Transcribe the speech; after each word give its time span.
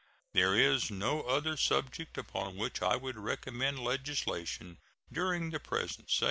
There 0.33 0.55
is 0.55 0.89
no 0.89 1.21
other 1.21 1.55
subject 1.55 2.17
upon 2.17 2.55
which 2.57 2.81
I 2.81 2.95
would 2.95 3.17
recommend 3.17 3.77
legislation 3.83 4.79
during 5.11 5.51
the 5.51 5.59
present 5.59 6.09
session. 6.09 6.19